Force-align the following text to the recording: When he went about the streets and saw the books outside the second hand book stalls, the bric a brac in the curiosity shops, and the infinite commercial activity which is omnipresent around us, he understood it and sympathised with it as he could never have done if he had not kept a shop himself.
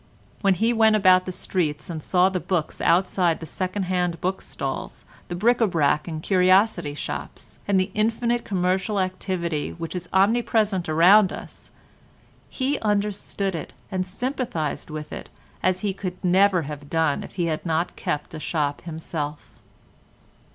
When 0.41 0.55
he 0.55 0.73
went 0.73 0.95
about 0.95 1.27
the 1.27 1.31
streets 1.31 1.87
and 1.87 2.01
saw 2.01 2.27
the 2.29 2.39
books 2.39 2.81
outside 2.81 3.39
the 3.39 3.45
second 3.45 3.83
hand 3.83 4.19
book 4.19 4.41
stalls, 4.41 5.05
the 5.27 5.35
bric 5.35 5.61
a 5.61 5.67
brac 5.67 6.07
in 6.07 6.15
the 6.15 6.21
curiosity 6.21 6.95
shops, 6.95 7.59
and 7.67 7.79
the 7.79 7.91
infinite 7.93 8.43
commercial 8.43 8.99
activity 8.99 9.69
which 9.73 9.93
is 9.95 10.09
omnipresent 10.11 10.89
around 10.89 11.31
us, 11.31 11.69
he 12.49 12.79
understood 12.79 13.53
it 13.53 13.73
and 13.91 14.03
sympathised 14.07 14.89
with 14.89 15.13
it 15.13 15.29
as 15.61 15.81
he 15.81 15.93
could 15.93 16.17
never 16.25 16.63
have 16.63 16.89
done 16.89 17.21
if 17.23 17.35
he 17.35 17.45
had 17.45 17.63
not 17.63 17.95
kept 17.95 18.33
a 18.33 18.39
shop 18.39 18.81
himself. 18.81 19.59